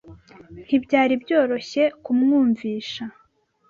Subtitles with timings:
[0.65, 3.03] Ntibyari byoroshye kumwumvisha.